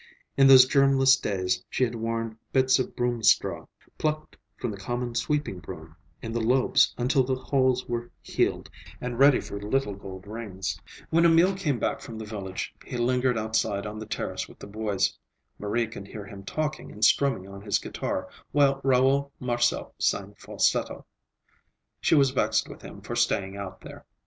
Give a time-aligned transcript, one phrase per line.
[0.35, 3.67] In those germless days she had worn bits of broom straw,
[3.99, 8.67] plucked from the common sweeping broom, in the lobes until the holes were healed
[8.99, 10.81] and ready for little gold rings.
[11.11, 14.65] When Emil came back from the village, he lingered outside on the terrace with the
[14.65, 15.15] boys.
[15.59, 21.05] Marie could hear him talking and strumming on his guitar while Raoul Marcel sang falsetto.
[21.99, 24.07] She was vexed with him for staying out there.